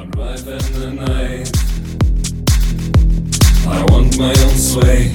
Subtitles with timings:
[0.00, 1.50] I'm driving the night.
[3.68, 5.12] I want my own sway.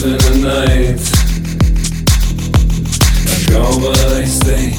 [0.00, 1.00] The night.
[3.26, 4.74] Let go, but I stay.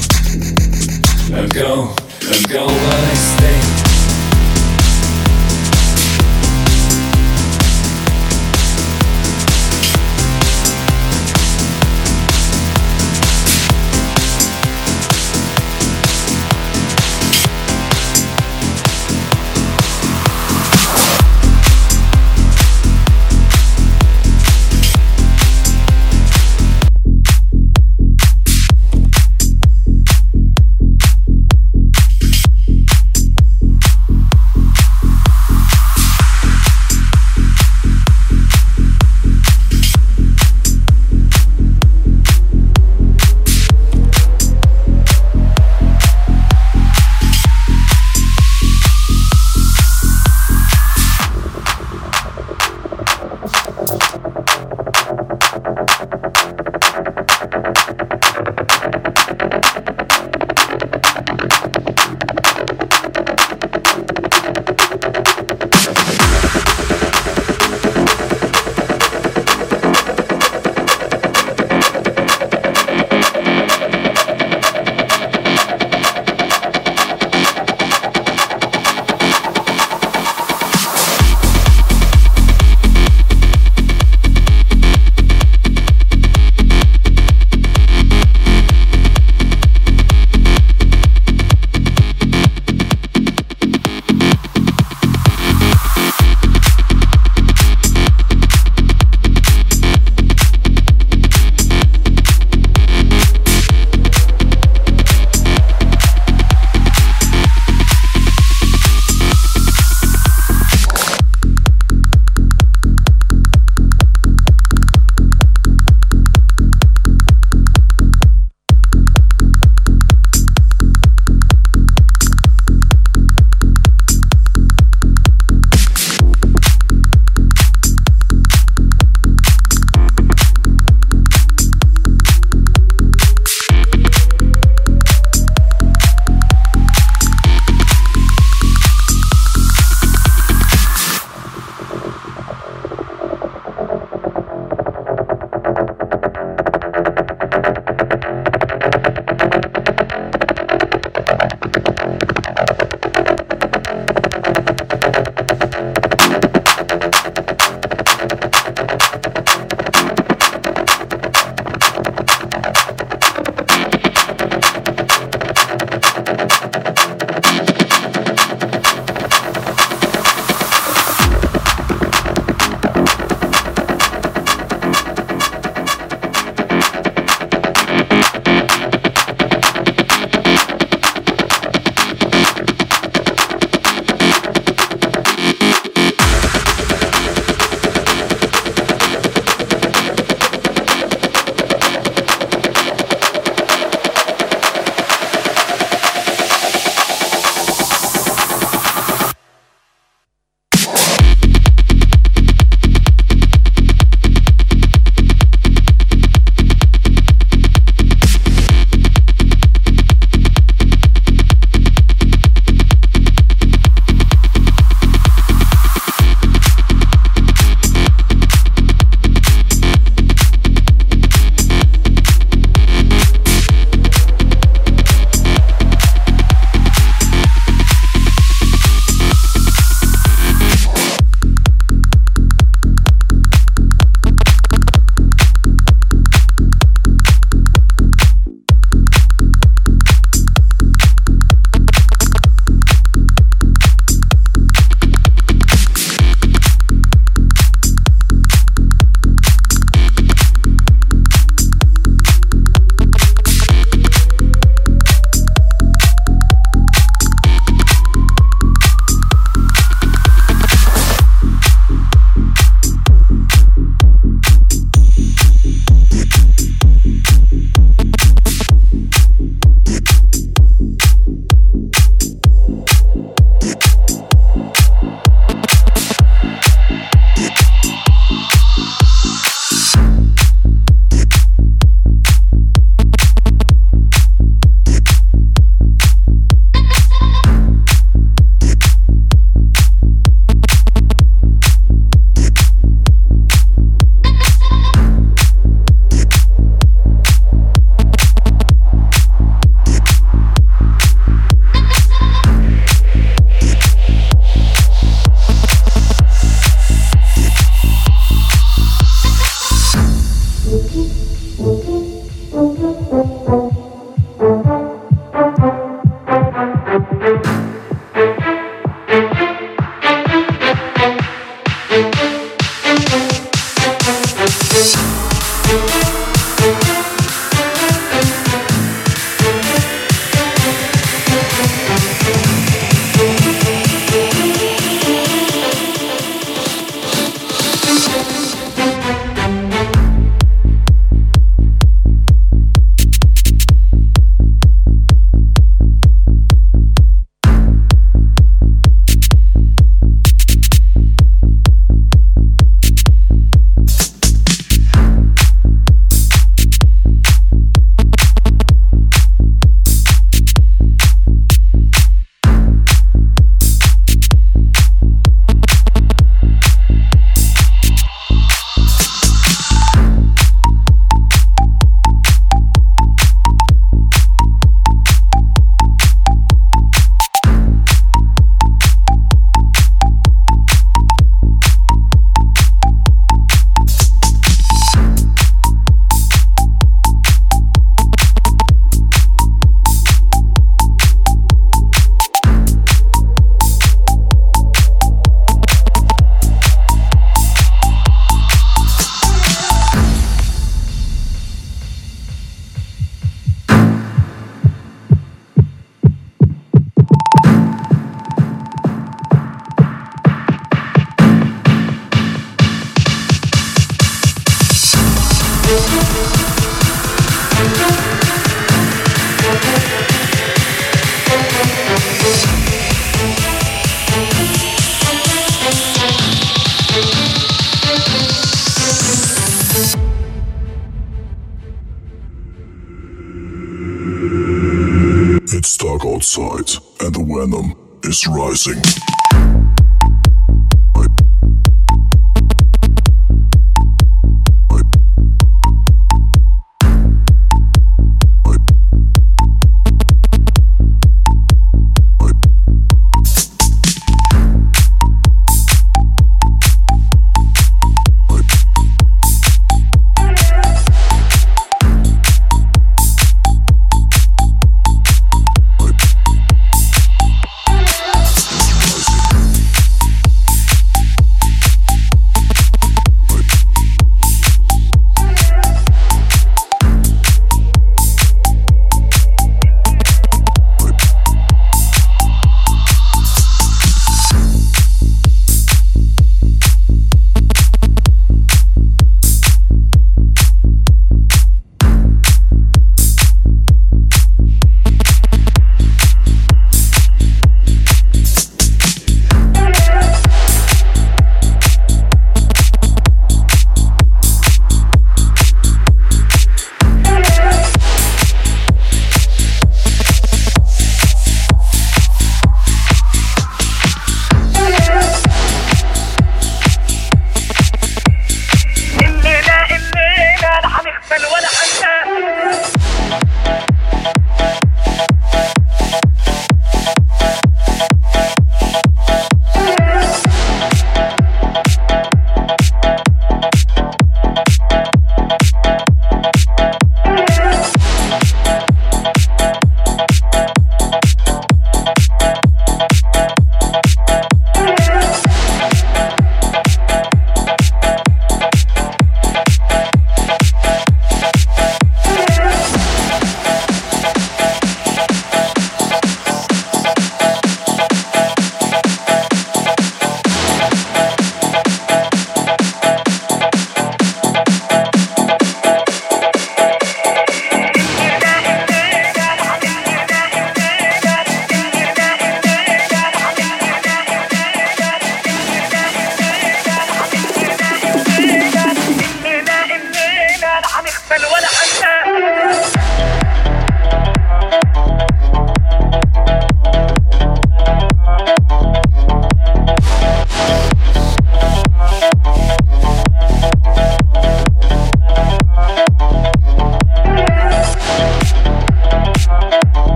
[1.32, 1.94] Let go,
[2.28, 3.91] let go, but I stay.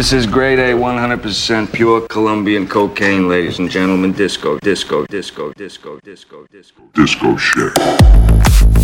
[0.00, 4.12] This is grade A, 100% pure Colombian cocaine, ladies and gentlemen.
[4.12, 8.79] Disco, disco, disco, disco, disco, disco, disco shit.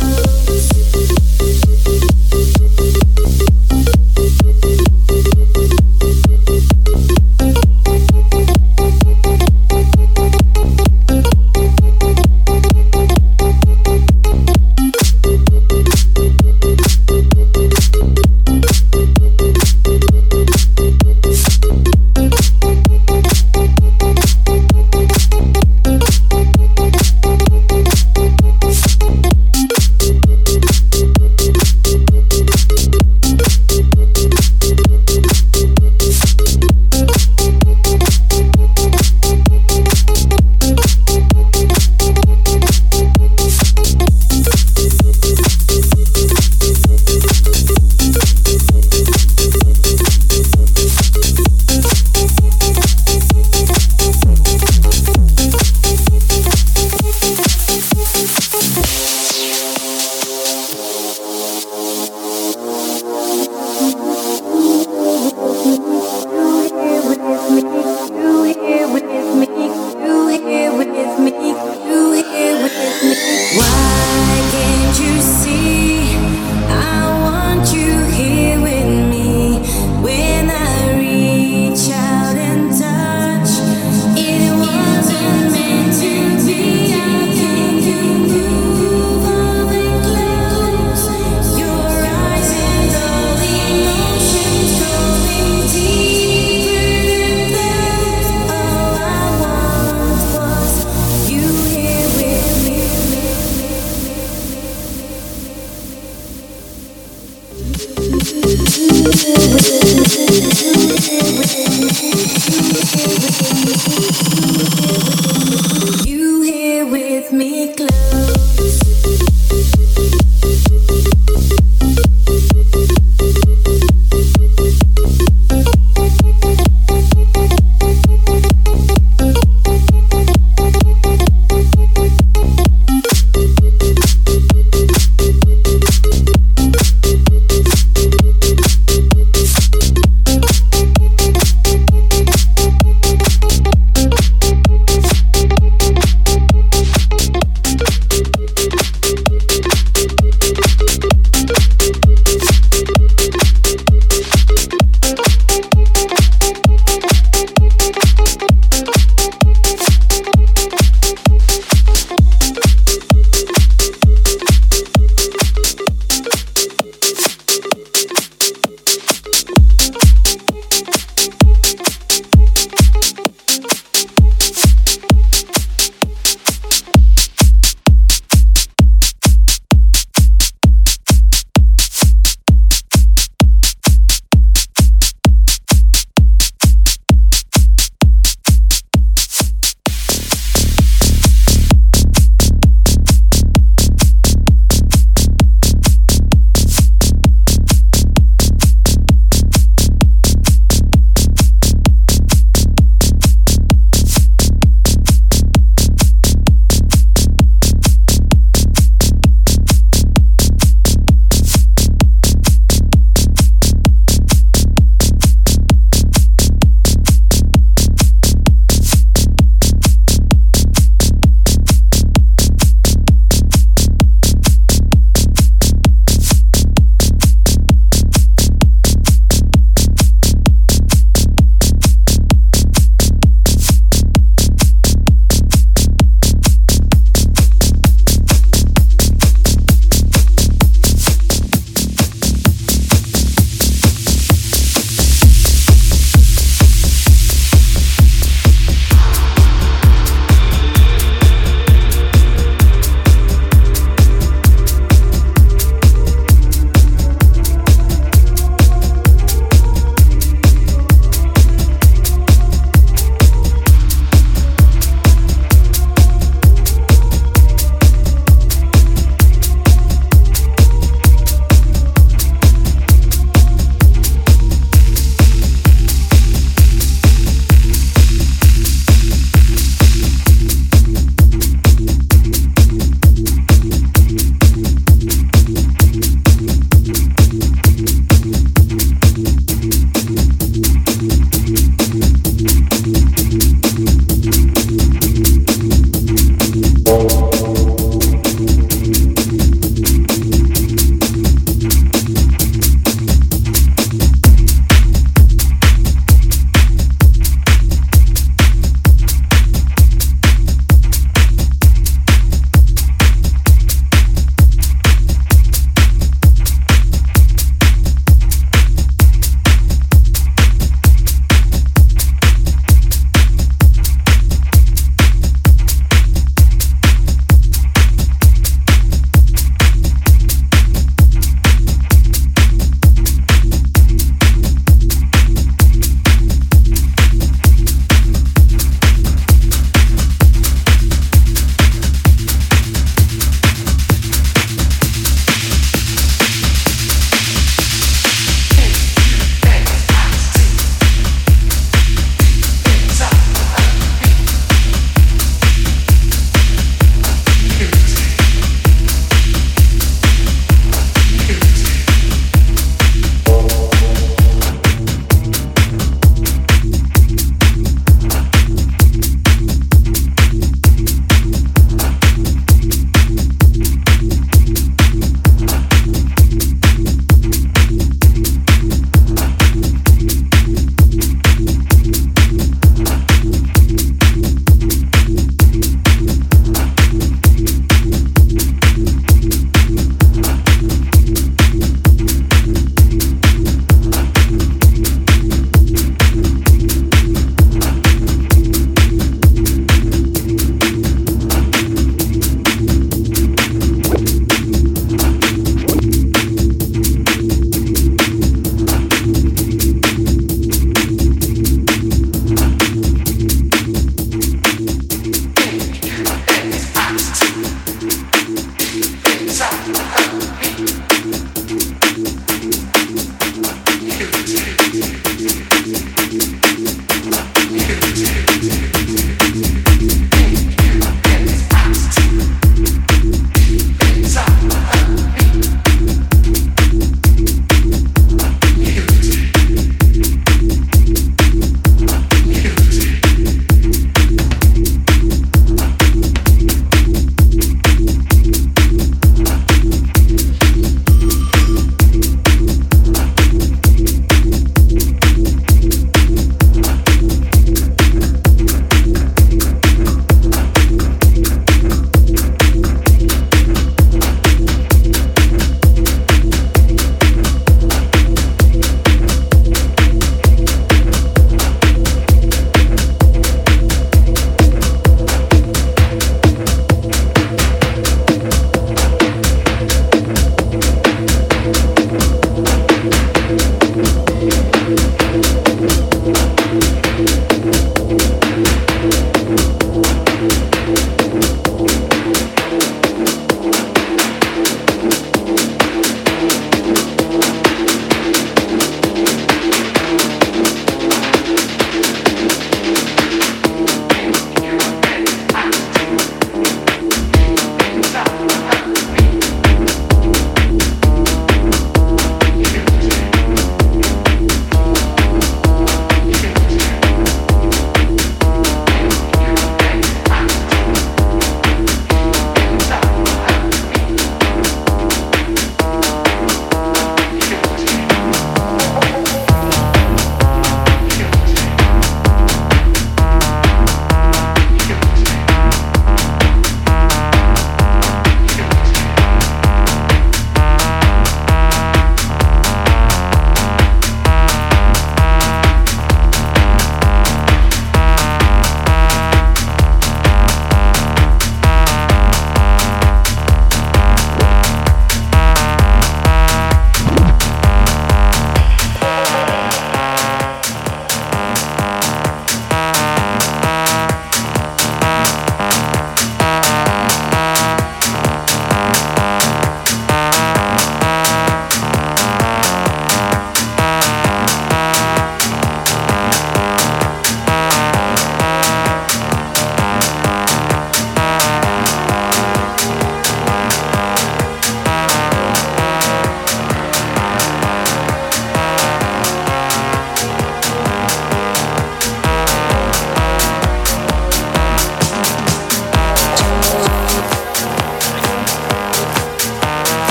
[0.00, 0.71] Oh,